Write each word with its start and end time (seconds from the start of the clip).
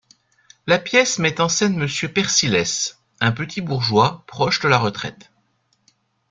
La 0.65 0.79
pièce 0.79 1.19
met 1.19 1.39
en 1.41 1.47
scène 1.47 1.77
Monsieur 1.77 2.11
Persilès, 2.11 2.97
un 3.19 3.31
petit 3.31 3.61
bourgeois 3.61 4.23
proche 4.25 4.59
de 4.59 4.67
la 4.67 4.79
retraite. 4.79 5.31